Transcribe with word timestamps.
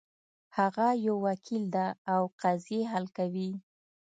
هغه 0.57 0.87
یو 1.05 1.15
وکیل 1.27 1.63
ده 1.75 1.85
او 2.13 2.21
قضیې 2.41 2.81
حل 2.91 3.05
کوي 3.17 3.49